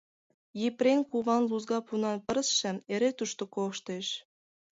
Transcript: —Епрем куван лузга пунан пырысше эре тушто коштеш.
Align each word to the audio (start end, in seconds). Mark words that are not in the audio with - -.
—Епрем 0.67 0.99
куван 1.09 1.43
лузга 1.49 1.79
пунан 1.87 2.17
пырысше 2.25 2.71
эре 2.93 3.09
тушто 3.17 3.43
коштеш. 3.55 4.07